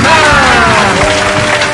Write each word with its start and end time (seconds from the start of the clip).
llama. 0.00 0.82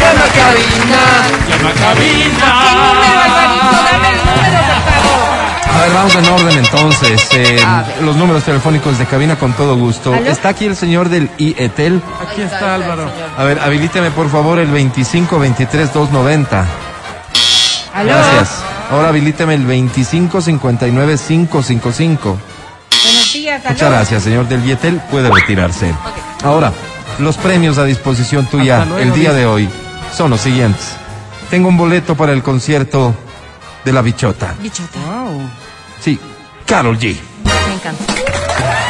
Llama 0.00 0.24
a 0.24 0.28
cabina. 0.38 1.00
Llama 1.48 1.72
cabina. 1.72 2.46
¿Qué 2.62 2.70
número, 2.74 3.20
Alvarito? 3.22 3.76
Dame 3.92 4.08
el 4.10 4.18
número, 4.18 4.58
por 4.68 4.80
favor. 4.82 5.74
A 5.74 5.80
ver, 5.80 5.92
vamos 5.92 6.14
en 6.16 6.26
orden 6.28 6.58
entonces. 6.58 7.29
Eh, 7.32 7.66
los 8.02 8.16
números 8.16 8.44
telefónicos 8.44 8.98
de 8.98 9.07
cabina 9.07 9.36
con 9.39 9.52
todo 9.52 9.76
gusto. 9.76 10.12
¿Aló? 10.14 10.26
Está 10.30 10.48
aquí 10.50 10.66
el 10.66 10.76
señor 10.76 11.08
del 11.08 11.30
IETEL. 11.39 12.02
Aquí 12.20 12.43
está 12.43 12.75
Álvaro. 12.75 13.11
A 13.36 13.44
ver, 13.44 13.58
habilíteme 13.61 14.11
por 14.11 14.30
favor 14.30 14.58
el 14.58 14.71
25 14.71 15.39
23 15.39 15.93
290. 15.93 16.66
¿Aló? 17.94 18.08
Gracias. 18.12 18.62
Ahora 18.90 19.08
habilíteme 19.08 19.54
el 19.54 19.66
25 19.66 20.40
59 20.40 21.16
555. 21.29 22.39
Buenos 23.04 23.32
días, 23.32 23.61
¿aló? 23.64 23.75
Muchas 23.75 23.90
gracias, 23.90 24.22
señor 24.22 24.48
del 24.48 24.64
IETEL. 24.64 25.00
Puede 25.11 25.30
retirarse. 25.30 25.94
Ahora, 26.43 26.72
los 27.18 27.36
premios 27.36 27.79
a 27.79 27.85
disposición 27.85 28.46
tuya 28.46 28.85
luego, 28.85 28.99
el 28.99 29.13
día 29.13 29.31
dice. 29.31 29.40
de 29.40 29.46
hoy 29.46 29.68
son 30.14 30.31
los 30.31 30.40
siguientes. 30.40 30.93
Tengo 31.50 31.68
un 31.68 31.76
boleto 31.76 32.14
para 32.14 32.33
el 32.33 32.42
concierto 32.42 33.14
de 33.84 33.92
la 33.92 34.03
bichota. 34.03 34.55
Bichota. 34.61 34.98
Wow. 35.06 35.41
Sí, 36.00 36.19
Carol 36.67 36.98
G. 36.98 37.17
Me 37.45 37.75
encanta. 37.75 38.05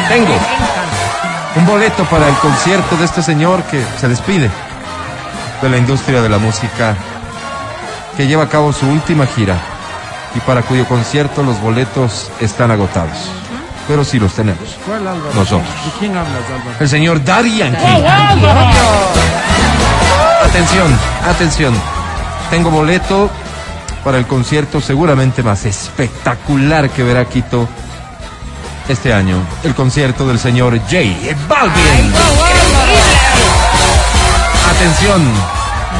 Tengo 0.09 0.27
Me 0.29 0.35
encanta. 0.35 1.57
un 1.57 1.67
boleto 1.67 2.05
para 2.05 2.29
el 2.29 2.35
concierto 2.37 2.97
de 2.97 3.05
este 3.05 3.23
señor 3.23 3.63
que 3.65 3.83
se 4.01 4.09
despide 4.09 4.51
de 5.63 5.69
la 5.69 5.77
industria 5.77 6.23
de 6.23 6.29
la 6.29 6.39
música, 6.39 6.97
que 8.17 8.27
lleva 8.27 8.45
a 8.45 8.49
cabo 8.49 8.73
su 8.73 8.87
última 8.89 9.27
gira 9.27 9.57
y 10.35 10.41
para 10.41 10.63
cuyo 10.63 10.87
concierto 10.87 11.43
los 11.43 11.61
boletos 11.61 12.31
están 12.41 12.71
agotados. 12.71 13.31
Pero 13.89 14.05
sí 14.05 14.19
los 14.21 14.35
tenemos. 14.35 14.77
¿Cuál 14.87 15.09
Álvaro? 15.09 15.33
Nosotros. 15.35 15.63
¿De 15.63 15.91
quién 15.99 16.17
hablas, 16.17 16.43
Álvaro? 16.45 16.77
El 16.79 16.89
señor 16.89 17.25
Daddy 17.25 17.57
Yankee. 17.57 18.05
Atención, 20.45 20.99
atención. 21.27 21.75
Tengo 22.51 22.71
boleto 22.71 23.31
para 24.05 24.19
el 24.19 24.27
concierto 24.27 24.81
seguramente 24.81 25.43
más 25.43 25.65
espectacular 25.65 26.91
que 26.91 27.03
verá 27.03 27.25
Quito 27.25 27.67
este 28.89 29.13
año. 29.13 29.39
El 29.65 29.75
concierto 29.75 30.27
del 30.27 30.39
señor 30.39 30.79
J 30.79 30.99
Balvin. 31.49 32.13
Atención. 34.71 35.23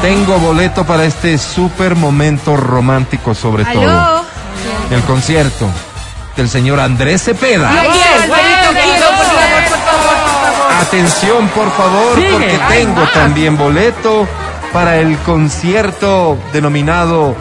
Tengo 0.01 0.37
boleto 0.39 0.85
para 0.85 1.05
este 1.05 1.37
super 1.37 1.95
momento 1.95 2.55
romántico 2.55 3.33
sobre 3.33 3.65
todo. 3.65 4.23
El 4.91 5.01
concierto 5.01 5.67
del 6.35 6.49
señor 6.49 6.79
Andrés 6.79 7.23
Cepeda. 7.23 7.71
Atención, 10.81 11.47
por 11.49 11.71
favor, 11.75 12.15
Sigue, 12.15 12.31
porque 12.31 12.59
tengo 12.69 13.01
también 13.13 13.57
boleto 13.57 14.27
para 14.73 14.97
el 14.97 15.17
concierto 15.19 16.37
denominado 16.53 17.35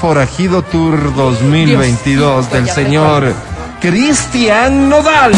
Forajido 0.00 0.62
Tour 0.62 1.14
2022 1.14 2.50
del 2.50 2.70
señor 2.70 3.34
Cristian 3.80 4.88
Nodal. 4.88 5.32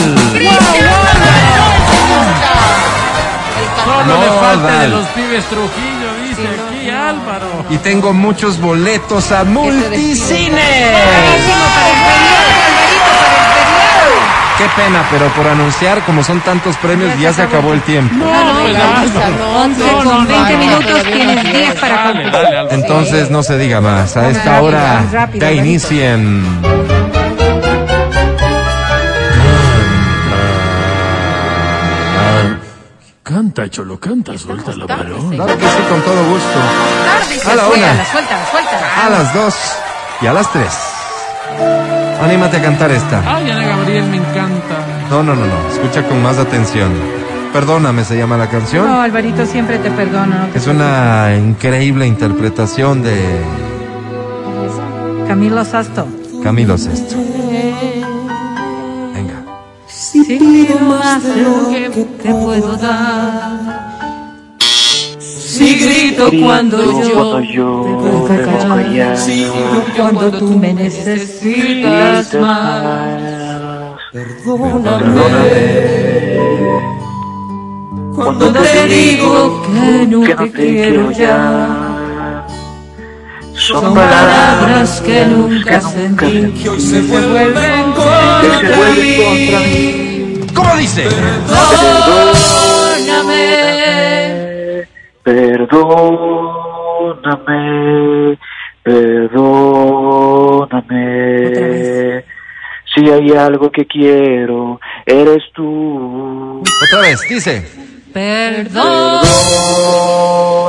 Solo 3.84 4.04
No, 4.06 4.20
le 4.20 4.28
falta 4.40 4.80
de 4.80 4.88
los 4.88 5.06
pibes 5.08 5.44
Trujillo, 5.44 6.14
dice 6.22 6.48
aquí 6.48 6.90
Álvaro. 6.90 7.64
Y 7.70 7.78
tengo 7.78 8.12
muchos 8.12 8.60
boletos 8.60 9.32
a 9.32 9.44
multicines. 9.44 10.58
Qué 14.58 14.64
pena, 14.76 15.04
pero 15.10 15.26
por 15.28 15.46
anunciar, 15.46 16.04
como 16.04 16.22
son 16.24 16.40
tantos 16.40 16.76
premios, 16.78 17.16
ya 17.20 17.32
se 17.32 17.42
acabó 17.42 17.72
el 17.72 17.80
tiempo. 17.82 18.12
No. 18.16 18.28
11 18.28 18.74
No, 19.38 19.68
no, 19.68 20.04
con 20.04 20.04
no, 20.04 20.26
20 20.26 20.52
no, 20.52 20.58
minutos 20.58 21.02
tienes 21.04 21.44
10 21.44 21.74
para 21.80 22.08
Álvaro. 22.08 22.68
Entonces 22.72 23.30
no 23.30 23.42
se 23.44 23.56
diga 23.56 23.80
más. 23.80 24.16
A 24.16 24.28
esta 24.28 24.54
Rápido, 24.60 24.64
hora 24.66 25.04
ya 25.38 25.52
inicien. 25.52 26.44
Canta, 33.22 33.68
Cholo, 33.68 33.98
canta, 34.00 34.36
suelta 34.38 34.72
la 34.74 34.86
balón. 34.86 35.28
Claro 35.30 35.58
que 35.58 35.68
sí, 35.68 35.82
con 35.90 36.00
todo 36.00 36.24
gusto. 36.30 36.58
Tarde, 37.04 37.40
A 37.52 37.54
la 37.54 37.64
suéltala, 37.64 37.92
una. 37.92 38.04
suéltala, 38.06 38.50
suéltala. 38.50 39.04
A 39.06 39.10
las 39.10 39.34
dos 39.34 39.54
y 40.22 40.26
a 40.26 40.32
las 40.32 40.52
tres. 40.52 40.97
Anímate 42.22 42.56
a 42.56 42.62
cantar 42.62 42.90
esta. 42.90 43.22
Ay, 43.26 43.50
Ana 43.50 43.66
Gabriel, 43.66 44.04
me 44.10 44.16
encanta. 44.16 44.76
No, 45.10 45.22
no, 45.22 45.34
no, 45.34 45.46
no. 45.46 45.68
Escucha 45.72 46.02
con 46.06 46.22
más 46.22 46.38
atención. 46.38 46.92
Perdóname, 47.52 48.04
se 48.04 48.16
llama 48.18 48.36
la 48.36 48.44
No, 48.44 48.50
canción. 48.50 48.86
Alvarito, 48.88 49.46
siempre 49.46 49.78
te 49.78 49.90
perdono. 49.90 50.34
no 50.34 50.46
te 50.48 50.58
Es 50.58 50.66
una 50.66 51.34
increíble 51.36 52.06
interpretación 52.06 53.02
de 53.02 53.16
Camilo 55.26 55.64
Sasto. 55.64 56.06
Camilo 56.42 56.76
Sesto. 56.78 57.16
Venga. 59.14 59.42
Si 59.86 60.24
pido 60.24 60.78
más 60.80 61.22
de 61.22 61.42
lo 61.42 61.68
que 61.70 61.90
te 62.22 62.34
puedo 62.34 62.76
dar. 62.76 63.97
Si 65.58 65.74
grito 65.74 66.30
cuando 66.40 66.78
yo 67.02 67.14
Cuando 67.14 67.42
yo 67.42 68.28
te 68.28 68.42
callar. 68.44 69.18
Si 69.18 69.42
grito 69.42 69.92
cuando 69.96 70.30
tú 70.38 70.50
me 70.56 70.72
necesitas 70.72 72.32
más. 72.34 73.96
Cuando 78.14 78.52
te 78.52 78.86
digo 78.86 79.62
que 79.62 80.06
no 80.06 80.20
que 80.22 80.34
te 80.36 80.44
te 80.44 80.52
quiero 80.52 81.10
ya. 81.10 82.46
Son 83.54 83.94
palabras 83.94 85.00
que 85.00 85.26
nunca 85.26 85.80
sentí. 85.80 86.52
Que 86.52 86.68
hoy 86.68 86.80
se 86.80 87.00
vuelven 87.02 87.92
contra 87.96 88.90
mí. 88.94 89.16
contra 89.24 89.58
mí. 89.58 90.46
¿Cómo 90.54 90.76
dice? 90.76 91.02
Perdóname. 91.02 92.77
Perdóname, 95.28 96.38
perdóname. 98.82 99.34
Si 102.94 103.10
hay 103.10 103.32
algo 103.32 103.70
que 103.70 103.86
quiero, 103.86 104.80
eres 105.04 105.42
tú. 105.54 106.62
Otra 106.62 107.00
vez, 107.02 107.20
dice. 107.28 107.62
Perdón. 108.10 109.20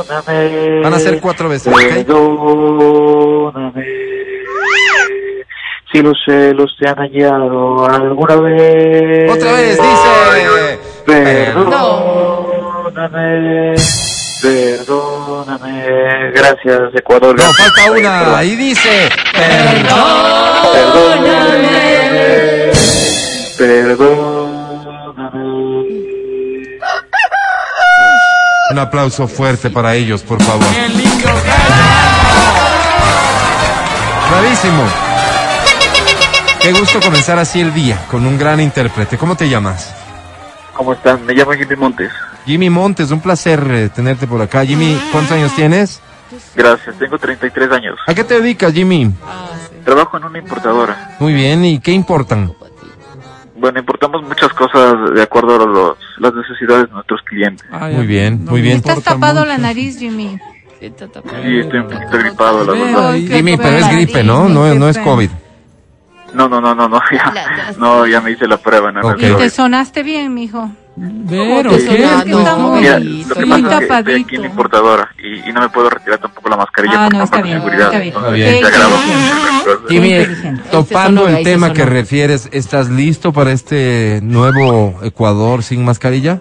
Perdóname. 0.06 0.80
Van 0.82 0.92
a 0.92 0.98
ser 0.98 1.18
cuatro 1.22 1.48
veces. 1.48 1.72
Perdóname. 1.74 2.26
Si 5.90 6.02
los 6.02 6.18
celos 6.26 6.76
te 6.78 6.86
han 6.86 6.96
hallado 6.96 7.86
alguna 7.86 8.36
vez. 8.36 9.32
Otra 9.32 9.52
vez, 9.52 9.78
dice. 9.80 10.78
Perdóname. 11.06 11.80
Perdóname. 12.92 14.09
Gracias, 16.34 16.94
Ecuador. 16.94 17.36
No, 17.36 17.42
Gracias, 17.42 17.56
falta 17.56 17.90
una. 17.90 17.98
Ecuador. 17.98 18.34
Ahí 18.38 18.56
dice. 18.56 19.08
Perdóname. 19.32 19.90
Perdóname. 23.58 24.30
Un 28.70 28.78
aplauso 28.78 29.26
fuerte 29.28 29.68
para 29.70 29.94
ellos, 29.94 30.22
por 30.22 30.42
favor. 30.42 30.66
¡Qué 30.72 30.88
lindo 30.88 31.28
Bravísimo. 34.30 34.84
Qué 36.60 36.72
gusto 36.72 37.00
comenzar 37.00 37.38
así 37.38 37.60
el 37.60 37.74
día 37.74 37.98
con 38.10 38.26
un 38.26 38.38
gran 38.38 38.60
intérprete. 38.60 39.16
¿Cómo 39.18 39.34
te 39.34 39.48
llamas? 39.48 39.94
¿Cómo 40.74 40.92
están? 40.92 41.24
Me 41.26 41.32
llamo 41.34 41.52
Jimmy 41.52 41.74
Montes. 41.76 42.12
Jimmy 42.46 42.70
Montes, 42.70 43.10
un 43.10 43.20
placer 43.20 43.62
eh, 43.70 43.88
tenerte 43.94 44.26
por 44.26 44.40
acá. 44.40 44.64
Jimmy, 44.64 44.98
¿cuántos 45.12 45.32
años 45.32 45.54
tienes? 45.54 46.00
Gracias, 46.54 46.96
tengo 46.98 47.18
33 47.18 47.70
años. 47.72 47.98
¿A 48.06 48.14
qué 48.14 48.24
te 48.24 48.40
dedicas, 48.40 48.72
Jimmy? 48.72 49.12
Trabajo 49.84 50.16
en 50.16 50.24
una 50.24 50.38
importadora. 50.38 51.16
Muy 51.18 51.32
bien, 51.32 51.64
¿y 51.64 51.80
qué 51.80 51.92
importan? 51.92 52.52
Bueno, 53.56 53.78
importamos 53.78 54.22
muchas 54.22 54.52
cosas 54.54 55.12
de 55.14 55.22
acuerdo 55.22 55.62
a 55.62 55.66
los, 55.66 55.98
las 56.18 56.32
necesidades 56.34 56.86
de 56.88 56.94
nuestros 56.94 57.20
clientes. 57.22 57.66
Ay, 57.70 57.94
Muy 57.94 58.06
bien, 58.06 58.44
muy 58.44 58.62
bien. 58.62 58.78
Estás 58.78 59.02
tapado 59.02 59.40
mucho. 59.40 59.48
la 59.48 59.58
nariz, 59.58 59.98
Jimmy. 59.98 60.38
Sí, 60.80 60.86
estoy 60.86 61.80
un 61.80 61.88
poquito 61.88 62.18
gripado, 62.18 62.64
la 62.64 62.72
Ve, 62.72 62.84
verdad. 62.84 63.14
Jimmy, 63.16 63.56
pero 63.58 63.76
es 63.76 63.88
gripe, 63.90 64.24
¿no? 64.24 64.48
No, 64.48 64.74
no 64.74 64.88
es 64.88 64.96
COVID. 64.96 65.30
No, 66.32 66.48
no, 66.48 66.60
no, 66.60 66.74
no, 66.74 66.88
no, 66.88 67.00
ya, 67.12 67.74
no, 67.76 68.06
ya 68.06 68.20
me 68.20 68.30
hice 68.30 68.46
la 68.46 68.56
prueba, 68.56 68.90
no. 68.92 69.14
Y 69.16 69.34
te 69.34 69.50
sonaste 69.50 70.02
bien, 70.02 70.32
mijo. 70.32 70.70
Pero, 71.28 71.70
Te 71.70 71.76
¿qué? 71.78 71.82
estoy 71.82 72.02
aquí 74.22 74.34
en 74.36 74.42
la 74.42 74.46
importadora 74.48 75.08
y, 75.18 75.48
y 75.48 75.52
no 75.52 75.60
me 75.62 75.68
puedo 75.70 75.88
retirar 75.88 76.18
tampoco 76.18 76.48
la 76.50 76.56
mascarilla 76.56 77.04
Ah, 77.06 77.08
por 77.08 77.18
no, 77.18 77.24
está 77.24 77.40
bien, 77.42 77.58
seguridad. 77.58 77.86
está 77.86 77.98
bien. 78.30 78.56
Entonces, 78.58 80.42
bien. 80.42 80.62
topando 80.70 81.28
el 81.28 81.42
tema 81.44 81.72
que 81.72 81.84
refieres, 81.86 82.48
¿estás 82.52 82.88
listo 82.90 83.32
para 83.32 83.52
este 83.52 84.20
nuevo 84.22 84.98
Ecuador 85.02 85.62
sin 85.62 85.84
mascarilla? 85.84 86.40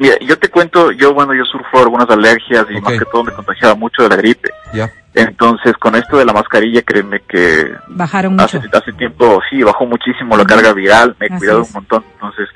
Mira, 0.00 0.16
yo 0.20 0.36
te 0.38 0.48
cuento, 0.48 0.90
yo 0.92 1.14
bueno, 1.14 1.34
yo 1.34 1.44
sufro 1.44 1.80
algunas 1.80 2.08
alergias 2.10 2.66
y 2.70 2.80
más 2.80 2.94
que 2.98 3.04
todo 3.04 3.22
me 3.22 3.32
contagiaba 3.32 3.74
mucho 3.76 4.02
de 4.02 4.08
la 4.08 4.16
gripe. 4.16 4.50
Ya. 4.72 4.90
Entonces, 5.14 5.74
con 5.74 5.94
esto 5.94 6.16
de 6.16 6.24
la 6.24 6.32
mascarilla, 6.32 6.82
créeme 6.82 7.20
que 7.28 7.70
Bajaron 7.88 8.32
mucho. 8.36 8.58
hace, 8.58 8.60
hace 8.72 8.92
tiempo 8.94 9.40
sí 9.50 9.62
bajó 9.62 9.84
muchísimo 9.86 10.36
la 10.36 10.44
carga 10.44 10.72
viral, 10.72 11.14
me 11.20 11.26
he 11.26 11.28
Así 11.30 11.38
cuidado 11.40 11.60
es. 11.62 11.68
un 11.68 11.74
montón. 11.74 12.04
Entonces, 12.14 12.48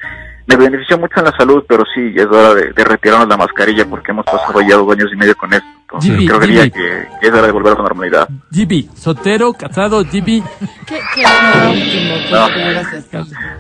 me 0.47 0.57
benefició 0.57 0.97
mucho 0.99 1.19
en 1.19 1.25
la 1.27 1.37
salud, 1.37 1.65
pero 1.69 1.85
sí, 1.95 2.13
es 2.17 2.27
hora 2.27 2.55
de, 2.55 2.73
de 2.73 2.85
retirarnos 2.85 3.29
la 3.29 3.37
mascarilla 3.37 3.85
porque 3.87 4.13
hemos 4.13 4.25
pasado 4.25 4.61
ya 4.63 4.77
dos 4.77 4.91
años 4.93 5.11
y 5.13 5.17
medio 5.17 5.37
con 5.37 5.53
esto. 5.53 5.67
Entonces, 5.95 6.27
creo 6.29 6.41
que, 6.41 6.47
Jimmy. 6.47 6.71
que, 6.71 7.09
que 7.21 7.27
es 7.29 7.33
hora 7.33 7.47
de 7.47 7.53
volver 7.53 7.73
a 7.73 7.77
la 7.77 7.83
normalidad. 7.83 8.29
Gibi, 8.53 8.89
soltero, 8.95 9.53
casado, 9.53 10.05
Gibi. 10.05 10.43
Qué, 10.87 11.01
qué 11.15 11.23
lo 11.23 11.71
último. 11.71 12.15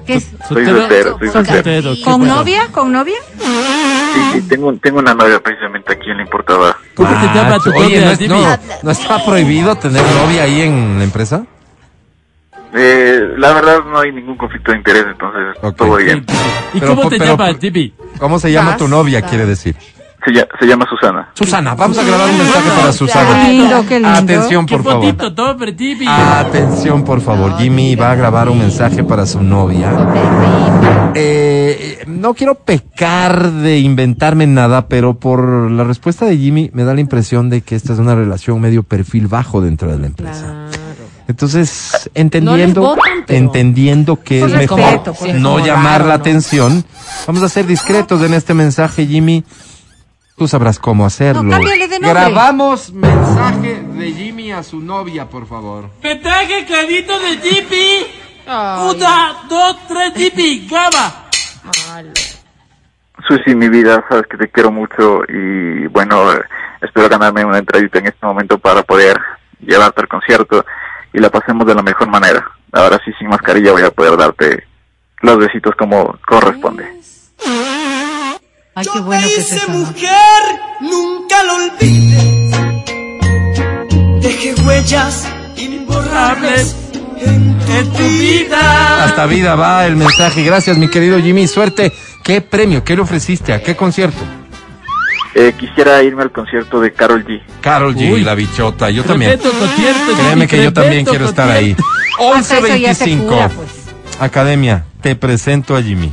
¿Qué 0.06 0.14
es? 0.14 0.24
Soy 0.48 0.64
soltero, 0.66 1.18
soy 1.18 1.28
soltero. 1.28 1.54
soltero. 1.54 1.94
qué 1.94 2.02
¿Con 2.02 2.26
novia? 2.26 2.68
¿Con 2.70 2.92
novia? 2.92 3.16
Sí, 3.38 4.20
sí, 4.34 4.42
tengo, 4.48 4.72
tengo 4.76 4.98
una 4.98 5.14
novia 5.14 5.40
precisamente 5.40 5.92
aquí 5.92 6.10
en 6.10 6.18
la 6.18 6.22
importada. 6.24 6.76
¿Cómo 6.94 7.08
se 7.08 7.26
llama 7.34 7.58
tu 7.58 7.70
Macho, 7.70 7.80
Oye, 7.80 8.00
novia, 8.00 8.04
¿no, 8.04 8.10
es- 8.12 8.28
no, 8.28 8.58
¿no 8.82 8.90
está 8.90 9.24
prohibido 9.24 9.74
tener 9.76 10.02
novia 10.02 10.42
ahí 10.44 10.60
en 10.62 10.98
la 10.98 11.04
empresa? 11.04 11.44
Eh, 12.76 13.34
la 13.38 13.52
verdad 13.54 13.84
no 13.84 14.00
hay 14.00 14.10
ningún 14.12 14.36
conflicto 14.36 14.72
de 14.72 14.78
interés, 14.78 15.04
entonces 15.08 15.56
Ok. 15.62 15.76
todo 15.76 15.96
bien. 15.96 16.26
¿Y 16.74 16.80
Pero, 16.80 16.96
cómo 16.96 17.08
te 17.08 17.18
pero- 17.18 17.36
llamas? 17.36 17.56
¿Cómo 18.18 18.38
se 18.40 18.50
llama 18.52 18.76
tu 18.76 18.88
novia, 18.88 19.22
quiere 19.22 19.46
decir? 19.46 19.76
Se, 20.24 20.30
lla- 20.30 20.48
se 20.58 20.66
llama 20.66 20.86
Susana. 20.88 21.30
Susana, 21.34 21.74
vamos 21.74 21.98
a 21.98 22.02
grabar 22.02 22.30
un 22.30 22.38
mensaje 22.38 22.70
para 22.70 22.86
Qué 22.86 22.92
Susana. 22.94 23.48
lindo, 23.48 23.84
qué 23.86 23.94
lindo. 24.00 24.08
Atención, 24.08 24.64
Qué 24.66 24.76
por 24.78 24.84
favor. 24.84 25.14
Atención, 26.08 27.04
por 27.04 27.20
favor. 27.20 27.58
Jimmy 27.58 27.94
va 27.94 28.12
a 28.12 28.14
grabar 28.14 28.48
un 28.48 28.58
mensaje 28.58 29.04
para 29.04 29.26
su 29.26 29.42
novia. 29.42 29.90
Eh, 31.14 32.04
no 32.06 32.34
quiero 32.34 32.54
pecar 32.54 33.50
de 33.52 33.78
inventarme 33.78 34.46
nada, 34.46 34.88
pero 34.88 35.14
por 35.18 35.70
la 35.70 35.84
respuesta 35.84 36.24
de 36.26 36.36
Jimmy 36.36 36.70
me 36.72 36.84
da 36.84 36.94
la 36.94 37.00
impresión 37.00 37.50
de 37.50 37.60
que 37.60 37.76
esta 37.76 37.92
es 37.92 37.98
una 37.98 38.14
relación 38.14 38.60
medio 38.60 38.82
perfil 38.82 39.26
bajo 39.28 39.60
dentro 39.60 39.90
de 39.92 39.98
la 39.98 40.06
empresa. 40.06 40.68
Entonces, 41.26 42.10
entendiendo, 42.14 42.82
No 42.82 42.88
votan, 42.88 43.24
entendiendo 43.28 44.20
que 44.22 44.42
es 44.44 44.52
mejor 44.52 44.78
respeto, 44.80 45.14
no 45.38 45.58
llamar 45.64 46.04
la 46.04 46.14
atención, 46.14 46.84
vamos 47.26 47.42
a 47.42 47.48
ser 47.48 47.66
discretos 47.66 48.20
en 48.22 48.34
este 48.34 48.52
mensaje, 48.52 49.06
Jimmy. 49.06 49.42
Tú 50.36 50.48
sabrás 50.48 50.80
cómo 50.80 51.06
hacerlo. 51.06 51.44
No, 51.44 51.50
cámbiale 51.52 51.86
de 51.86 52.00
nombre. 52.00 52.10
Grabamos 52.10 52.92
mensaje 52.92 53.82
de 53.82 54.12
Jimmy 54.12 54.50
a 54.50 54.62
su 54.64 54.80
novia, 54.80 55.28
por 55.28 55.46
favor. 55.46 55.90
Me 56.02 56.16
traje 56.16 56.66
cadito 56.66 57.18
de. 57.20 58.06
Ay, 58.46 58.94
Una, 58.96 59.36
dos, 59.48 59.76
tres. 59.86 60.68
Gaba. 60.68 61.26
malo. 61.88 62.10
Susi, 63.28 63.54
mi 63.54 63.68
vida, 63.68 64.04
sabes 64.08 64.26
que 64.26 64.36
te 64.36 64.48
quiero 64.50 64.70
mucho 64.70 65.22
y 65.28 65.86
bueno, 65.86 66.30
espero 66.82 67.08
ganarme 67.08 67.44
una 67.44 67.58
entradita 67.58 68.00
en 68.00 68.06
este 68.06 68.26
momento 68.26 68.58
para 68.58 68.82
poder 68.82 69.18
llevarte 69.60 70.02
al 70.02 70.08
concierto 70.08 70.66
y 71.12 71.20
la 71.20 71.30
pasemos 71.30 71.64
de 71.66 71.74
la 71.76 71.82
mejor 71.82 72.08
manera. 72.08 72.44
Ahora 72.72 73.00
sí, 73.04 73.12
sin 73.18 73.28
mascarilla 73.28 73.72
voy 73.72 73.82
a 73.82 73.90
poder 73.92 74.16
darte 74.16 74.64
los 75.22 75.38
besitos 75.38 75.74
como 75.76 76.18
corresponde. 76.26 76.84
Ay, 78.76 78.86
qué 78.92 79.00
bueno 79.00 79.26
que 79.28 79.42
se 79.42 79.66
mujer, 79.68 80.10
nunca 80.80 81.42
lo 81.44 81.54
olvides. 81.54 82.50
Deje 84.20 84.54
huellas 84.62 85.28
imborrables 85.56 86.74
en 87.20 87.56
En 87.70 87.92
tu 87.92 88.02
vida. 88.02 89.04
Hasta 89.04 89.26
vida 89.26 89.54
va 89.54 89.86
el 89.86 89.94
mensaje. 89.94 90.42
Gracias, 90.42 90.76
mi 90.76 90.88
querido 90.88 91.20
Jimmy. 91.20 91.46
Suerte. 91.46 91.92
¿Qué 92.24 92.40
premio? 92.40 92.82
¿Qué 92.82 92.96
le 92.96 93.02
ofreciste? 93.02 93.52
¿A 93.52 93.62
qué 93.62 93.76
concierto? 93.76 94.22
Eh, 95.34 95.54
quisiera 95.58 96.02
irme 96.02 96.22
al 96.22 96.32
concierto 96.32 96.80
de 96.80 96.92
Carol 96.92 97.24
G. 97.24 97.42
Carol 97.60 97.94
G, 97.94 98.12
Uy. 98.12 98.24
la 98.24 98.34
bichota. 98.34 98.90
Yo 98.90 99.04
también. 99.04 99.38
Créeme 100.16 100.48
que 100.48 100.62
yo 100.62 100.72
también 100.72 101.04
quiero 101.04 101.26
estar 101.26 101.48
ahí. 101.48 101.76
concierto. 102.16 102.34
Hasta 102.38 102.58
eso 102.58 102.76
ya 102.76 102.94
se 102.94 103.04
11.25. 103.06 103.26
cura, 103.26 103.48
pues. 103.50 103.68
Academia, 104.20 104.84
te 105.00 105.14
presento 105.14 105.76
a 105.76 105.82
Jimmy. 105.82 106.12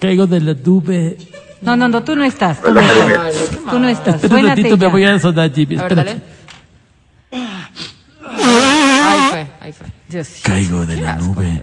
Caigo 0.00 0.26
de 0.26 0.40
la 0.40 0.54
nube. 0.54 1.16
No, 1.60 1.76
no, 1.76 1.88
no, 1.88 2.02
tú 2.04 2.14
no 2.14 2.24
estás. 2.24 2.60
Tú 2.62 2.72
no 2.72 2.80
estás. 2.80 3.34
Tú 3.70 3.78
no 3.78 3.88
estás. 3.88 4.14
Espera 4.22 4.40
un 4.40 4.46
ratito, 4.48 4.76
me 4.76 4.86
voy 4.86 5.04
a 5.04 5.18
sonar, 5.18 5.50
ver, 5.50 5.72
Espérate. 5.72 5.94
dale. 5.94 6.20
Ahí 8.22 9.30
fue, 9.30 9.46
ahí 9.60 9.72
fue. 9.72 9.86
Dios. 10.08 10.28
Caigo 10.42 10.86
de 10.86 10.96
la 11.00 11.16
nube. 11.16 11.62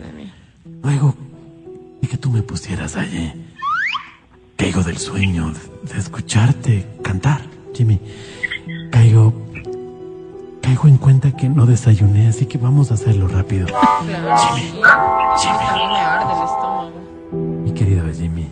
Luego, 0.84 1.16
y 2.02 2.08
que 2.08 2.18
tú 2.18 2.30
me 2.30 2.42
pusieras 2.42 2.96
allí. 2.98 3.32
Caigo 4.58 4.84
del 4.84 4.98
sueño 4.98 5.52
de, 5.52 5.94
de 5.94 6.00
escucharte 6.00 6.88
cantar, 7.02 7.42
Jimmy. 7.74 8.00
Caigo. 8.92 9.46
Caigo 10.62 10.88
en 10.88 10.98
cuenta 10.98 11.32
que 11.32 11.48
no 11.48 11.66
desayuné, 11.66 12.28
así 12.28 12.48
que 12.48 12.58
vamos 12.58 12.92
a 12.92 12.96
hacerlo 12.96 13.28
rápido. 13.28 13.68
Jimmy, 13.68 14.82
A 14.84 15.36
querido 17.76 18.04
Jimmy. 18.14 18.48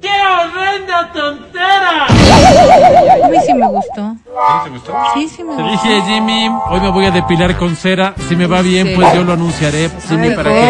¡Qué 0.00 0.08
horrenda 0.08 1.12
tontera! 1.12 2.06
A 2.06 3.28
mí 3.28 3.36
sí 3.46 3.52
me 3.54 3.66
gustó. 3.68 4.14
¿Sí 4.14 4.64
te 4.64 4.70
gustó? 4.70 4.92
Sí, 5.14 5.28
sí 5.28 5.44
me 5.44 5.56
Te 5.56 5.62
gustó. 5.62 5.70
dije, 5.88 6.02
Jimmy, 6.06 6.50
hoy 6.70 6.80
me 6.80 6.88
voy 6.90 7.04
a 7.06 7.10
depilar 7.10 7.56
con 7.58 7.76
cera. 7.76 8.14
Si 8.28 8.34
me 8.34 8.46
va 8.46 8.62
bien, 8.62 8.88
Sí. 8.88 8.92
pues 8.96 9.12
yo 9.14 9.22
lo 9.24 9.34
anunciaré, 9.34 9.90
Jimmy, 10.08 10.28
Ay, 10.28 10.34
para 10.34 10.50
que, 10.50 10.60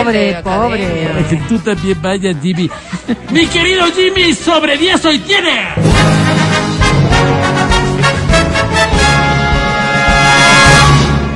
pobre, 0.42 0.42
para 0.42 1.28
que 1.28 1.36
tú 1.48 1.58
también 1.60 2.02
vayas, 2.02 2.36
Jimmy. 2.42 2.68
Mi 3.30 3.46
querido 3.46 3.84
Jimmy, 3.92 4.34
sobre 4.34 4.76
10 4.76 5.04
hoy 5.04 5.18
tiene. 5.20 5.68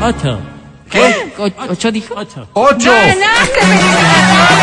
Ocho. 0.03 0.39
¿Qué? 0.91 1.33
¿Ocho 1.69 1.91
dijo? 1.91 2.15
Ocho. 2.17 2.47
¡Ocho! 2.53 2.91
¡Ganaste! 2.93 3.61
¡Cómprate, 3.61 4.54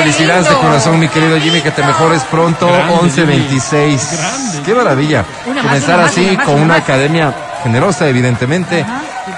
Felicidades 0.00 0.48
de 0.48 0.54
corazón, 0.56 0.98
mi 0.98 1.08
querido 1.08 1.38
Jimmy, 1.38 1.60
que 1.60 1.70
te 1.70 1.82
mejores 1.82 2.22
pronto. 2.24 2.66
Grande, 2.66 2.94
11.26. 2.94 4.18
Grande. 4.18 4.62
Qué 4.64 4.74
maravilla. 4.74 5.24
Una 5.46 5.60
Comenzar 5.62 5.98
más, 6.00 6.10
así 6.10 6.24
una 6.24 6.32
más, 6.38 6.46
con 6.46 6.60
una 6.60 6.74
academia 6.76 7.34
generosa, 7.62 8.08
evidentemente. 8.08 8.84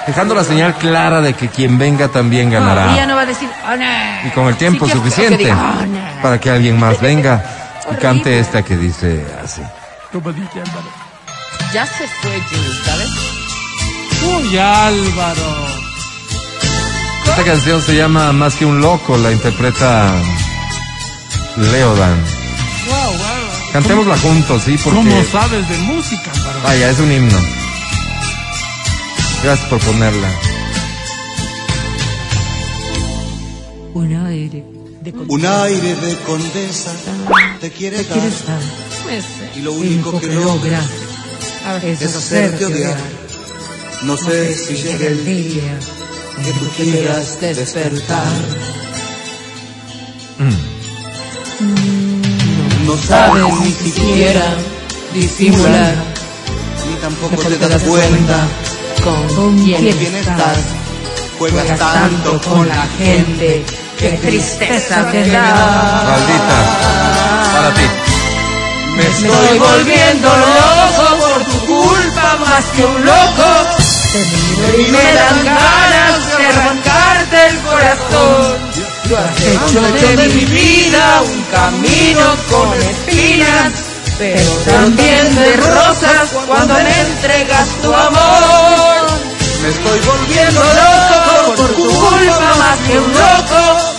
Dejando 0.07 0.33
la 0.33 0.43
señal 0.45 0.73
clara 0.75 1.19
de 1.21 1.33
que 1.33 1.49
quien 1.49 1.77
venga 1.77 2.07
también 2.07 2.49
ganará. 2.49 2.93
y 2.93 2.95
ya 2.95 3.05
no 3.05 3.15
va 3.15 3.21
a 3.23 3.25
decir, 3.25 3.49
¡oh, 3.69 3.75
no! 3.75 4.27
y 4.27 4.31
con 4.31 4.47
el 4.47 4.55
tiempo 4.55 4.85
Sí, 4.85 4.93
suficiente 4.93 5.37
que 5.37 5.43
diga, 5.45 5.75
"Oh, 5.81 5.85
no". 5.85 6.21
para 6.21 6.39
que 6.39 6.49
alguien 6.49 6.79
más 6.79 6.99
venga 7.01 7.43
y 7.91 7.95
cante 7.95 8.39
esta 8.39 8.63
que 8.63 8.77
dice 8.77 9.25
así. 9.43 9.61
Como 10.13 10.31
dice 10.31 10.59
Álvaro. 10.61 10.87
Ya 11.73 11.85
se 11.85 12.07
fue 12.07 12.31
Jimmy, 12.49 12.79
¿sabes? 12.85 13.09
Uy, 14.23 14.57
Álvaro. 14.57 15.67
Esta 17.25 17.43
canción 17.43 17.81
se 17.81 17.95
llama 17.95 18.31
Más 18.31 18.55
que 18.55 18.65
un 18.65 18.79
loco, 18.81 19.17
la 19.17 19.31
interpreta 19.31 20.11
Leodan. 21.57 22.17
Wow, 22.87 23.11
wow. 23.11 23.71
Cantémosla 23.73 24.17
juntos, 24.17 24.63
sí, 24.63 24.77
porque 24.83 24.97
¿Cómo 24.97 25.23
sabes 25.31 25.67
de 25.69 25.77
música, 25.79 26.31
Álvaro? 26.31 26.59
vaya, 26.63 26.89
es 26.89 26.99
un 26.99 27.11
himno. 27.11 27.39
Gracias 29.43 29.69
por 29.69 29.79
ponerla. 29.79 30.29
Un 33.93 34.25
aire 34.27 34.65
de 35.01 35.13
Un 35.27 35.45
aire 35.45 35.95
de 35.95 36.15
condesa 36.19 36.93
te 37.59 37.69
quiere 37.71 37.97
dar 37.97 38.05
quieres 38.05 38.47
dar. 38.47 38.59
Me 39.05 39.21
sé. 39.21 39.59
y 39.59 39.61
lo 39.61 39.73
único 39.73 40.19
que 40.19 40.27
que 40.27 40.35
logra 40.35 40.81
es 41.83 42.01
es 42.01 42.15
hacerte 42.15 42.65
odiar. 42.65 42.97
No 44.03 44.17
sé 44.17 44.55
si 44.55 44.75
llega 44.75 45.07
el 45.07 45.25
día 45.25 45.79
que 46.43 46.51
tú 46.53 46.69
quieras 46.75 47.39
despertar. 47.39 48.31
No 52.93 53.01
sabes 53.01 53.59
ni 53.61 53.71
siquiera 53.71 54.55
disimular 55.15 55.95
ni 56.87 56.95
tampoco 56.97 57.41
te 57.41 57.57
das 57.57 57.81
cuenta 57.81 58.47
con 59.03 59.27
¿Con 59.35 59.63
quién 59.63 59.87
estás? 59.87 60.57
Juegas 61.39 61.79
tanto 61.79 62.39
con 62.47 62.67
la 62.67 62.85
gente 62.99 63.65
Qué 63.97 64.09
tristeza 64.09 65.09
te 65.09 65.27
da. 65.27 66.03
Maldita. 66.05 66.57
Para 67.55 67.73
ti. 67.73 67.81
Me 68.95 69.07
Estoy 69.07 69.57
volviendo 69.57 70.29
loco 70.29 71.17
por 71.19 71.43
tu 71.45 71.65
culpa 71.65 72.37
más 72.45 72.65
que 72.75 72.85
un 72.85 73.05
loco. 73.05 73.49
y 74.77 74.91
Me 74.91 75.13
dan 75.13 75.45
ganas 75.45 75.82
hecho 79.45 79.81
de 79.81 80.27
mi 80.29 80.45
vida 80.45 81.21
un 81.21 81.43
camino 81.43 82.35
con 82.49 82.73
espinas, 82.81 83.73
pero 84.17 84.51
también 84.65 85.35
de 85.35 85.55
rosas 85.57 86.29
cuando 86.47 86.73
me 86.75 87.01
entregas 87.01 87.67
tu 87.81 87.93
amor. 87.93 89.19
me 89.61 89.69
estoy 89.69 89.99
volviendo 89.99 90.61
Loco 90.61 91.55
por 91.55 91.69
tu 91.75 91.87
culpa 91.87 92.55
más 92.57 92.79
que 92.87 92.99
un 92.99 93.11
loco. 93.11 93.93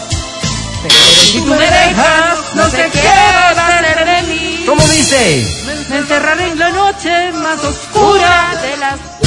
Pero 0.83 0.95
si 0.95 1.41
tú 1.41 1.47
me 1.47 1.59
dejas, 1.59 2.39
no 2.55 2.71
sé 2.71 2.91
qué 2.93 3.01
vas 3.01 3.59
a 3.59 3.79
hacer 3.79 4.05
de 4.05 4.23
mí. 4.35 4.65
¿Cómo 4.67 4.83
dice? 4.89 5.45
Me 5.89 5.99
encerraré 5.99 6.49
en 6.49 6.59
la 6.59 6.71
noche 6.71 7.33
más 7.33 7.63
oscura 7.65 8.61
de 8.63 8.77
las... 8.79 9.24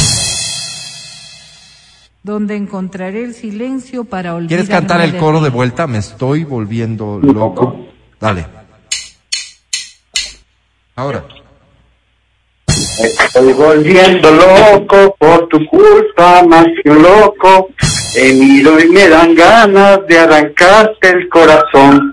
Donde 2.28 2.58
encontraré 2.58 3.24
el 3.24 3.34
silencio 3.34 4.04
para 4.04 4.36
olvidarme 4.36 4.66
¿Quieres 4.66 4.70
cantar 4.70 5.00
el 5.00 5.16
coro 5.16 5.40
de 5.40 5.50
vuelta? 5.50 5.88
Me 5.88 6.00
estoy 6.00 6.44
volviendo 6.44 7.22
loco. 7.24 7.88
Dale. 8.20 8.46
Ahora. 10.98 11.24
Estoy 12.68 13.54
volviendo 13.54 14.30
loco 14.30 15.16
por 15.18 15.48
tu 15.48 15.66
culpa, 15.68 16.44
más 16.44 16.66
que 16.84 16.90
un 16.90 17.02
loco. 17.02 17.70
Te 18.14 18.34
miro 18.34 18.78
y 18.78 18.90
me 18.90 19.08
dan 19.08 19.34
ganas 19.34 20.06
de 20.10 20.20
arrancarte 20.20 21.10
el 21.10 21.30
corazón. 21.30 22.12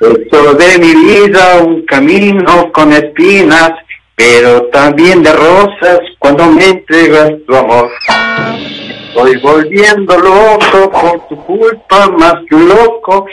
Hecho 0.00 0.54
de 0.54 0.78
mi 0.78 0.94
vida 0.94 1.58
un 1.58 1.84
camino 1.84 2.72
con 2.72 2.94
espinas, 2.94 3.72
pero 4.14 4.68
también 4.68 5.22
de 5.22 5.34
rosas 5.34 5.98
cuando 6.18 6.46
me 6.46 6.64
entregas 6.64 7.32
tu 7.46 7.54
amor. 7.54 7.90
Estoy 9.18 9.36
volviendo 9.38 10.16
loco 10.16 10.90
por 10.92 11.28
tu 11.28 11.44
culpa, 11.44 12.08
más 12.10 12.34
que 12.48 12.54
un 12.54 12.68
loco. 12.68 13.26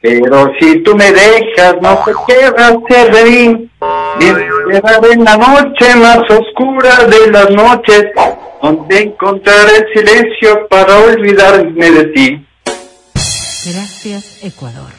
Pero 0.00 0.50
si 0.58 0.82
tú 0.82 0.96
me 0.96 1.12
dejas, 1.12 1.76
no 1.80 2.04
sé 2.04 2.12
qué 2.26 2.46
hacer 2.46 3.14
de 3.14 3.24
mí. 3.30 3.70
En 5.12 5.24
la 5.24 5.36
noche 5.36 5.94
más 5.96 6.18
oscura 6.30 7.04
de 7.04 7.30
las 7.30 7.50
noches, 7.50 8.06
donde 8.60 9.02
encontraré 9.02 9.86
silencio 9.94 10.66
para 10.68 10.98
olvidarme 10.98 11.90
de 11.90 12.04
ti. 12.06 12.46
Gracias, 13.66 14.42
Ecuador. 14.42 14.90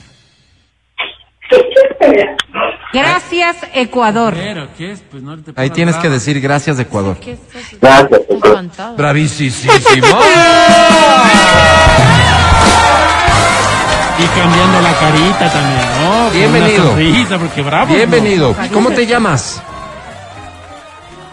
Gracias, 2.94 3.58
Ecuador. 3.74 4.34
Pero, 4.36 4.68
¿qué 4.78 4.92
es? 4.92 5.02
Pues 5.10 5.24
no 5.24 5.38
te 5.38 5.54
Ahí 5.56 5.70
tienes 5.70 5.96
que 5.98 6.10
decir 6.10 6.42
gracias 6.42 6.78
Ecuador. 6.80 7.18
Gracias. 7.82 8.22
Bravísimo. 8.98 9.64
Y 14.20 14.40
cambiando 14.40 14.82
la 14.82 14.94
carita 15.00 15.50
también, 15.52 15.86
¿no? 16.02 16.30
Bienvenido. 16.32 16.84
Una 16.84 16.92
sonrisa, 16.92 17.40
porque 17.40 17.62
bravo. 17.62 17.96
Bienvenido. 17.96 18.56
¿Cómo 18.74 18.92
te 18.92 19.08
llamas? 19.08 19.64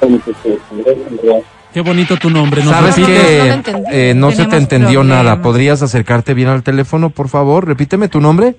¿no? 0.00 1.42
Qué 1.74 1.80
bonito 1.82 2.16
tu 2.16 2.30
nombre. 2.30 2.62
¿Nos 2.62 2.72
Sabes 2.72 2.94
que 2.94 3.62
No 3.72 3.78
eh, 3.90 4.14
no 4.16 4.30
se 4.30 4.46
te 4.46 4.56
entendió 4.56 5.04
nada. 5.04 5.42
¿Podrías 5.42 5.82
acercarte 5.82 6.32
bien 6.34 6.48
al 6.48 6.62
teléfono, 6.62 7.10
por 7.10 7.28
favor? 7.28 7.66
Repíteme 7.66 8.08
tu 8.08 8.20
nombre. 8.20 8.56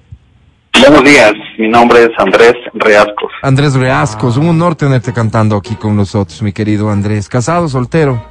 Buenos 0.73 1.03
días, 1.03 1.33
mi 1.57 1.67
nombre 1.67 2.03
es 2.03 2.09
Andrés 2.17 2.53
Reascos. 2.73 3.31
Andrés 3.41 3.73
Reascos. 3.73 4.37
Un 4.37 4.49
honor 4.49 4.75
tenerte 4.75 5.11
cantando 5.13 5.57
aquí 5.57 5.75
con 5.75 5.95
nosotros, 5.95 6.41
mi 6.41 6.53
querido 6.53 6.89
Andrés. 6.89 7.27
¿Casado, 7.27 7.67
soltero? 7.67 8.23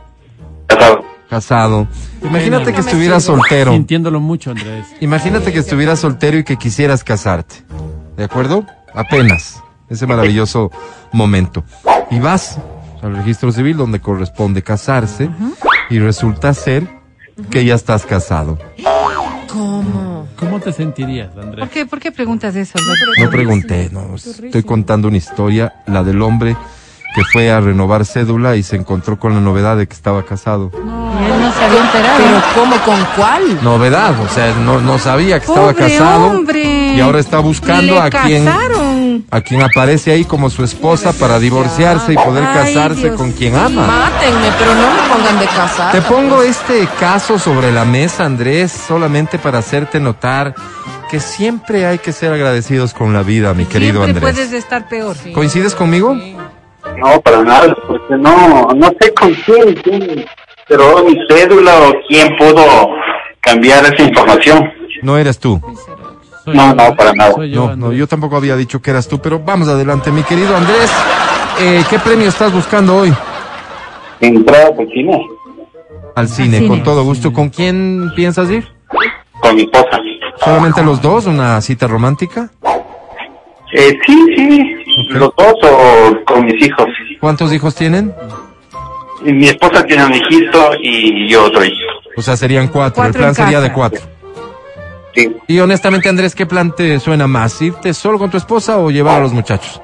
Casado. 0.66 1.04
Casado. 1.28 1.88
Imagínate 2.22 2.72
que 2.72 2.80
estuvieras 2.80 3.24
soltero. 3.24 3.72
Sintiéndolo 3.72 4.20
mucho, 4.20 4.50
Andrés. 4.50 4.86
Imagínate 5.00 5.52
que 5.52 5.58
estuvieras 5.58 6.00
soltero 6.00 6.38
y 6.38 6.44
que 6.44 6.56
quisieras 6.56 7.04
casarte. 7.04 7.56
¿De 8.16 8.24
acuerdo? 8.24 8.64
Apenas. 8.94 9.62
Ese 9.90 10.06
maravilloso 10.06 10.70
momento. 11.12 11.64
Y 12.10 12.18
vas 12.18 12.58
al 13.02 13.16
registro 13.16 13.52
civil 13.52 13.76
donde 13.76 14.00
corresponde 14.00 14.62
casarse 14.62 15.28
y 15.90 15.98
resulta 15.98 16.54
ser 16.54 16.88
que 17.50 17.64
ya 17.64 17.74
estás 17.74 18.06
casado. 18.06 18.58
¿Cómo? 19.52 20.07
¿Cómo 20.38 20.60
te 20.60 20.72
sentirías, 20.72 21.30
Andrés? 21.36 21.60
¿Por 21.60 21.68
qué, 21.68 21.86
¿Por 21.86 21.98
qué 21.98 22.12
preguntas 22.12 22.54
eso? 22.54 22.78
Alberto? 22.78 23.24
No 23.24 23.30
pregunté, 23.30 23.88
no. 23.90 24.14
Estoy 24.14 24.62
contando 24.62 25.08
una 25.08 25.16
historia, 25.16 25.74
la 25.86 26.04
del 26.04 26.22
hombre 26.22 26.56
que 27.14 27.22
fue 27.32 27.50
a 27.50 27.60
renovar 27.60 28.04
cédula 28.04 28.56
y 28.56 28.62
se 28.62 28.76
encontró 28.76 29.18
con 29.18 29.34
la 29.34 29.40
novedad 29.40 29.76
de 29.76 29.88
que 29.88 29.94
estaba 29.94 30.24
casado. 30.24 30.70
Y 30.74 30.76
él 30.78 31.40
no 31.40 31.52
se 31.52 31.64
había 31.64 31.84
enterado. 31.84 32.18
¿Pero 32.18 32.42
cómo? 32.54 32.76
¿Con 32.84 33.06
cuál? 33.16 33.64
Novedad, 33.64 34.14
o 34.20 34.28
sea, 34.28 34.54
no, 34.54 34.80
no 34.80 34.98
sabía 34.98 35.40
que 35.40 35.46
estaba 35.46 35.74
casado 35.74 36.26
hombre. 36.26 36.94
y 36.94 37.00
ahora 37.00 37.18
está 37.18 37.38
buscando 37.40 37.94
Le 37.94 38.00
a 38.00 38.10
quien 38.10 38.44
a 39.30 39.40
quien 39.40 39.62
aparece 39.62 40.12
ahí 40.12 40.24
como 40.24 40.50
su 40.50 40.64
esposa 40.64 41.12
para 41.12 41.38
divorciarse 41.38 42.12
y 42.12 42.16
poder 42.16 42.44
Ay, 42.44 42.54
casarse 42.74 43.02
Dios 43.02 43.16
con 43.16 43.32
quien 43.32 43.52
mío. 43.52 43.62
ama. 43.62 43.86
Mátenme, 43.86 44.48
pero 44.58 44.74
no 44.74 44.90
me 44.94 45.08
pongan 45.08 45.38
de 45.38 45.46
casar. 45.46 45.92
Te 45.92 46.02
pongo 46.02 46.42
este 46.42 46.86
caso 46.98 47.38
sobre 47.38 47.72
la 47.72 47.84
mesa, 47.84 48.24
Andrés, 48.24 48.72
solamente 48.72 49.38
para 49.38 49.58
hacerte 49.58 50.00
notar 50.00 50.54
que 51.10 51.20
siempre 51.20 51.86
hay 51.86 51.98
que 51.98 52.12
ser 52.12 52.32
agradecidos 52.32 52.92
con 52.94 53.12
la 53.12 53.22
vida, 53.22 53.54
mi 53.54 53.64
querido 53.64 54.04
Siempre 54.04 54.26
Andrés. 54.26 54.34
puedes 54.34 54.52
estar 54.52 54.88
peor. 54.88 55.16
¿Coincides 55.32 55.74
conmigo? 55.74 56.14
No, 56.14 57.20
para 57.22 57.42
nada, 57.42 57.74
porque 57.86 58.16
no, 58.18 58.68
no 58.76 58.88
sé 59.00 59.14
con 59.14 59.32
quién, 59.34 59.74
quién 59.82 60.24
pero 60.68 61.02
mi 61.04 61.14
cédula 61.28 61.88
o 61.88 61.92
quién 62.08 62.28
pudo 62.36 62.88
cambiar 63.40 63.84
esa 63.86 64.02
información. 64.02 64.70
No 65.02 65.16
eres 65.16 65.38
tú. 65.38 65.60
Soy 66.48 66.56
No, 66.56 66.68
yo, 66.68 66.74
no, 66.74 66.96
para 66.96 67.12
nada. 67.12 67.32
Soy 67.32 67.50
yo, 67.50 67.76
No, 67.76 67.92
yo 67.92 68.06
tampoco 68.06 68.36
había 68.36 68.56
dicho 68.56 68.80
que 68.80 68.90
eras 68.90 69.06
tú, 69.06 69.20
pero 69.20 69.38
vamos 69.38 69.68
adelante, 69.68 70.10
mi 70.10 70.22
querido 70.22 70.56
Andrés. 70.56 70.90
Eh, 71.60 71.84
¿Qué 71.90 71.98
premio 71.98 72.28
estás 72.28 72.52
buscando 72.52 72.96
hoy? 72.96 73.12
Entrada 74.20 74.68
al 74.78 74.88
cine 74.88 75.26
Al 76.14 76.28
cine, 76.28 76.56
cine. 76.58 76.68
con 76.68 76.82
todo 76.82 77.04
gusto. 77.04 77.32
¿Con 77.32 77.50
quién 77.50 78.10
piensas 78.16 78.50
ir? 78.50 78.66
con 79.40 79.54
mi 79.54 79.62
esposa. 79.62 80.00
¿Solamente 80.42 80.82
los 80.82 81.02
dos? 81.02 81.26
¿Una 81.26 81.60
cita 81.60 81.86
romántica? 81.86 82.48
Eh, 83.72 83.98
sí, 84.06 84.26
sí, 84.36 84.76
los 85.10 85.30
dos 85.36 85.54
o 85.62 86.24
con 86.24 86.44
mis 86.46 86.64
hijos. 86.66 86.86
¿Cuántos 87.20 87.52
hijos 87.52 87.74
tienen? 87.74 88.14
Mi 89.22 89.48
esposa 89.48 89.84
tiene 89.84 90.06
un 90.06 90.14
hijito 90.14 90.70
y 90.80 91.28
yo 91.28 91.44
otro 91.44 91.64
hijo. 91.64 91.74
O 92.16 92.22
sea, 92.22 92.36
serían 92.36 92.68
cuatro. 92.68 93.02
Cuatro 93.02 93.18
El 93.20 93.24
plan 93.24 93.34
sería 93.34 93.60
de 93.60 93.72
cuatro. 93.72 94.00
Sí. 95.14 95.34
Y 95.48 95.58
honestamente, 95.58 96.08
Andrés, 96.08 96.34
¿qué 96.34 96.46
plan 96.46 96.74
te 96.74 97.00
suena 97.00 97.26
más? 97.26 97.60
¿Irte 97.62 97.92
solo 97.94 98.18
con 98.18 98.30
tu 98.30 98.36
esposa 98.36 98.78
o 98.78 98.90
llevar 98.90 99.16
a 99.16 99.20
los 99.20 99.32
muchachos? 99.32 99.80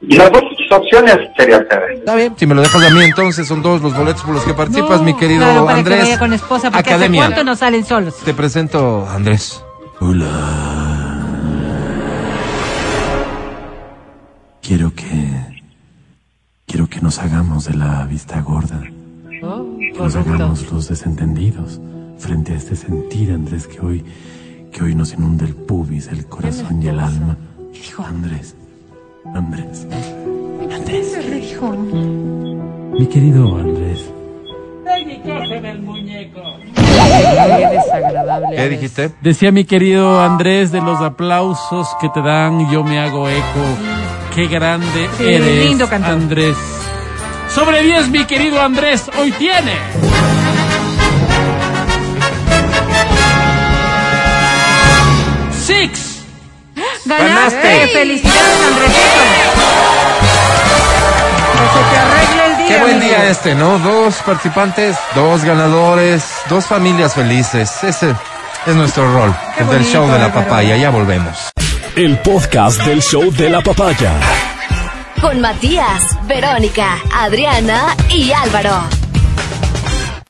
Las 0.00 0.30
dos 0.32 0.42
opciones 0.70 1.16
serían 1.36 1.66
chévere. 1.68 1.94
Está 1.96 2.14
bien. 2.14 2.34
Si 2.36 2.46
me 2.46 2.54
lo 2.54 2.62
dejas 2.62 2.82
a 2.82 2.90
mí, 2.94 3.02
entonces 3.02 3.46
son 3.46 3.62
dos 3.62 3.82
los 3.82 3.94
boletos 3.94 4.22
por 4.22 4.34
los 4.34 4.44
que 4.44 4.54
participas, 4.54 4.98
No, 5.00 5.04
mi 5.04 5.14
querido 5.14 5.44
claro, 5.44 5.66
para 5.66 5.78
Andrés. 5.78 5.98
Que 5.98 6.04
vaya 6.04 6.18
con 6.18 6.32
esposa, 6.32 6.70
porque 6.70 6.90
Academia. 6.90 7.22
hace 7.24 7.32
cuánto 7.34 7.44
no 7.44 7.56
salen 7.56 7.84
solos. 7.84 8.16
Te 8.24 8.32
presento 8.32 9.04
a 9.06 9.14
Andrés. 9.16 9.62
Hola. 10.00 11.24
Quiero 14.62 14.94
que. 14.94 15.04
Quiero 16.66 16.86
que 16.88 17.00
nos 17.00 17.18
hagamos 17.18 17.64
de 17.64 17.74
la 17.74 18.04
vista 18.04 18.40
gorda. 18.40 18.80
Que 19.28 19.92
nos 19.98 20.16
hagamos 20.16 20.70
los 20.70 20.88
desentendidos 20.88 21.80
frente 22.18 22.52
a 22.52 22.56
este 22.56 22.76
sentir, 22.76 23.32
Andrés, 23.32 23.66
que 23.66 23.80
hoy. 23.80 24.04
que 24.72 24.84
hoy 24.84 24.94
nos 24.94 25.12
inunda 25.14 25.44
el 25.46 25.54
pubis, 25.54 26.08
el 26.08 26.26
corazón 26.26 26.82
y 26.82 26.88
el 26.88 27.00
alma. 27.00 27.36
Andrés. 28.04 28.54
Andrés. 29.34 29.86
Andrés. 30.72 31.16
Mi 32.98 33.06
querido 33.06 33.56
Andrés. 33.56 34.10
Qué 34.84 35.04
desagradable. 37.72 38.48
¿Qué 38.50 38.56
eres. 38.62 38.70
dijiste? 38.70 39.10
Decía 39.20 39.52
mi 39.52 39.64
querido 39.64 40.20
Andrés 40.20 40.72
de 40.72 40.80
los 40.80 41.00
aplausos 41.00 41.88
que 42.00 42.08
te 42.08 42.22
dan, 42.22 42.70
yo 42.70 42.82
me 42.84 42.98
hago 42.98 43.28
eco. 43.28 43.64
Qué 44.34 44.46
grande 44.46 45.08
Sí, 45.16 45.24
eres, 45.24 45.66
lindo. 45.66 45.88
Andrés. 45.90 46.56
Sobre 47.48 47.82
10, 47.82 48.10
mi 48.10 48.24
querido 48.24 48.60
Andrés, 48.60 49.10
hoy 49.18 49.32
tiene. 49.32 49.72
Ganaste. 57.18 57.56
Ganaste. 57.56 57.88
Felicidades, 57.88 58.66
Andresito. 58.68 59.18
Que 61.52 61.78
se 61.78 61.90
te 61.90 61.96
arregle 61.98 62.46
el 62.46 62.56
día. 62.58 62.66
Qué 62.68 62.78
buen 62.78 62.96
amigo. 62.96 63.08
día 63.08 63.30
este, 63.30 63.54
¿no? 63.54 63.78
Dos 63.78 64.14
participantes, 64.24 64.96
dos 65.14 65.44
ganadores, 65.44 66.24
dos 66.48 66.66
familias 66.66 67.14
felices. 67.14 67.82
Ese 67.82 68.14
es 68.66 68.74
nuestro 68.74 69.12
rol, 69.12 69.34
el 69.58 69.66
del 69.66 69.78
bonito, 69.78 69.90
show 69.92 70.10
de 70.10 70.18
la 70.18 70.32
papaya. 70.32 70.76
Ya 70.76 70.90
volvemos. 70.90 71.50
El 71.96 72.18
podcast 72.18 72.80
del 72.82 73.02
show 73.02 73.30
de 73.32 73.50
la 73.50 73.60
papaya. 73.60 74.12
Con 75.20 75.40
Matías, 75.40 76.16
Verónica, 76.28 76.98
Adriana 77.12 77.96
y 78.08 78.30
Álvaro. 78.32 78.84